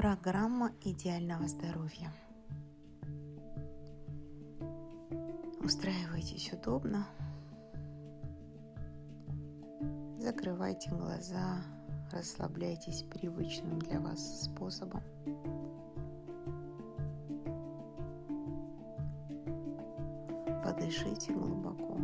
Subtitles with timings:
[0.00, 2.10] Программа идеального здоровья.
[5.62, 7.06] Устраивайтесь удобно.
[10.18, 11.62] Закрывайте глаза,
[12.12, 15.02] расслабляйтесь привычным для вас способом.
[20.64, 21.98] Подышите глубоко.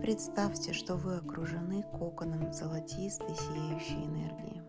[0.00, 4.62] Представьте, что вы окружены коконом золотистой сияющей энергии.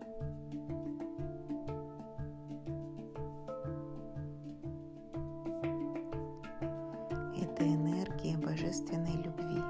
[7.42, 9.62] Это энергия божественной любви.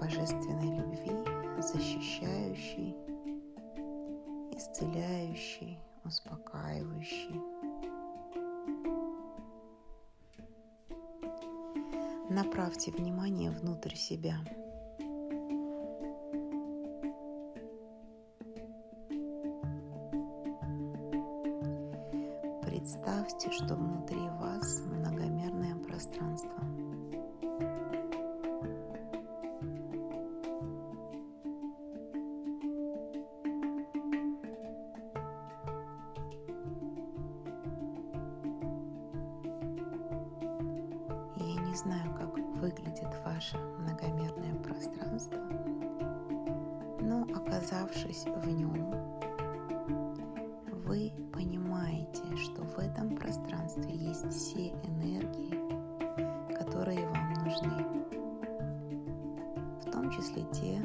[0.00, 1.12] Божественной любви,
[1.60, 2.96] защищающей,
[4.52, 7.65] исцеляющей, успокаивающей.
[12.36, 14.34] Направьте внимание внутрь себя.
[22.60, 26.75] Представьте, что внутри вас многомерное пространство.
[41.76, 45.38] Не знаю, как выглядит ваше многомерное пространство,
[47.02, 48.94] но оказавшись в нем,
[50.86, 57.84] вы понимаете, что в этом пространстве есть все энергии, которые вам нужны,
[59.84, 60.80] в том числе те,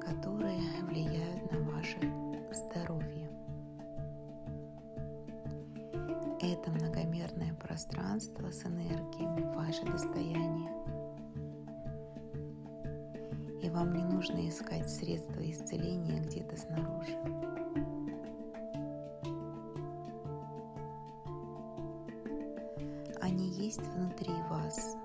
[0.00, 1.98] которые влияют на ваше
[7.76, 10.72] пространство с энергиями ваше достояние.
[13.62, 17.18] И вам не нужно искать средства исцеления где-то снаружи.
[23.20, 24.96] Они есть внутри вас.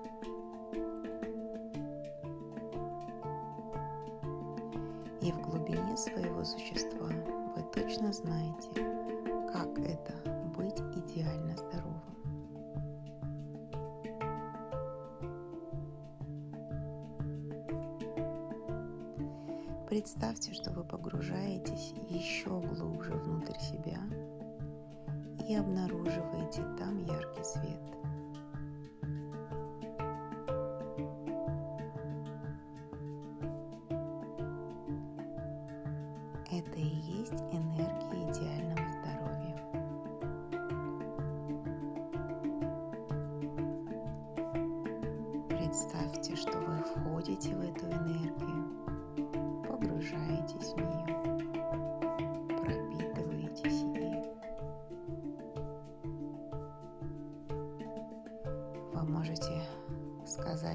[5.20, 7.10] И в глубине своего существа
[7.54, 8.70] вы точно знаете,
[9.52, 10.31] как это
[19.92, 23.98] Представьте, что вы погружаетесь еще глубже внутрь себя
[25.46, 27.78] и обнаруживаете там яркий свет.
[36.50, 39.58] Это и есть энергия идеального здоровья.
[45.50, 48.61] Представьте, что вы входите в эту энергию,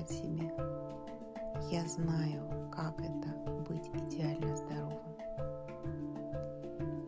[0.10, 0.52] себе,
[1.72, 3.30] я знаю, как это
[3.70, 4.98] быть идеально здоровым.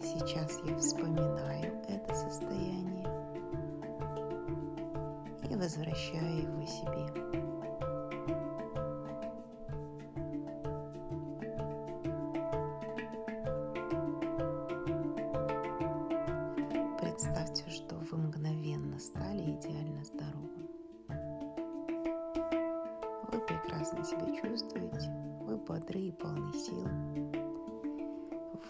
[0.02, 3.08] Сейчас я вспоминаю это состояние
[5.50, 7.59] и возвращаю его себе.
[24.10, 25.12] Себя чувствуете,
[25.42, 26.88] вы бодры и полны сил.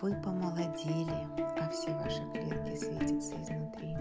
[0.01, 1.27] Вы помолодели,
[1.59, 3.95] а все ваши клетки светятся изнутри.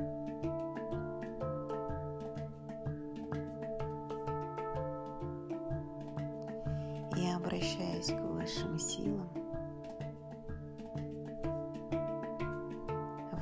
[7.17, 9.29] Я обращаюсь к высшим силам.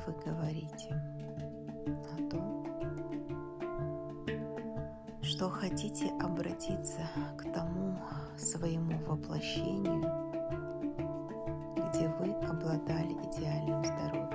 [0.05, 1.16] Вы говорите
[5.37, 7.07] что хотите обратиться
[7.37, 7.95] к тому
[8.35, 10.01] своему воплощению,
[11.75, 14.31] где вы обладали идеальным здоровьем.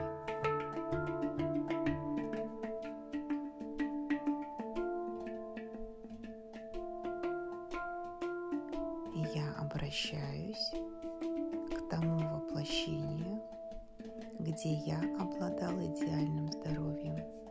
[9.34, 13.42] Я обращаюсь к тому воплощению,
[14.38, 17.41] где я обладал идеальным здоровьем.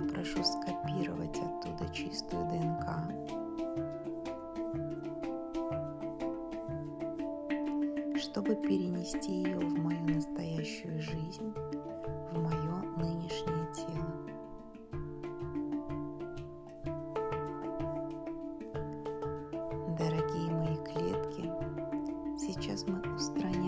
[0.00, 2.86] я прошу скопировать оттуда чистую ДНК.
[8.16, 11.54] чтобы перенести ее в мою настоящую жизнь,
[12.30, 14.14] в мое нынешнее тело.
[19.98, 21.50] Дорогие мои клетки,
[22.38, 23.59] сейчас мы устраним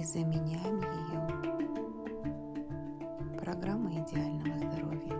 [0.00, 1.20] и заменяем ее
[3.38, 5.14] программой идеального здоровья.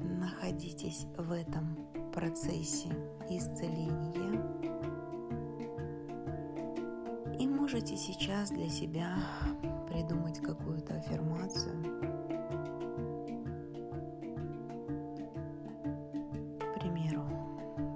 [0.00, 1.76] Находитесь в этом
[2.14, 2.88] процессе
[3.28, 4.42] исцеления
[7.38, 9.18] и можете сейчас для себя
[9.86, 11.82] придумать какую-то аффирмацию.
[16.58, 17.24] К примеру,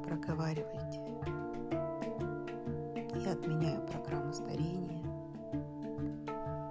[0.05, 1.02] проговаривайте.
[3.25, 5.01] Я отменяю программу старения.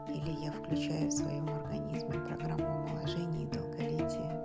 [0.09, 4.41] Или я включаю в своем организме программу омоложения и долголетия.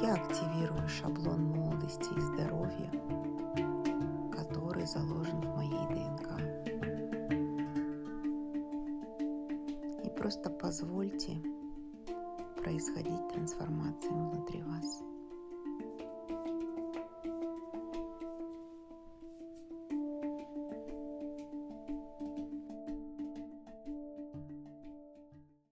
[0.00, 2.90] Я активирую шаблон молодости и здоровья,
[4.32, 6.28] который заложен в моей ДНК.
[10.04, 11.42] И просто позвольте
[12.68, 15.02] происходить трансформациям внутри вас.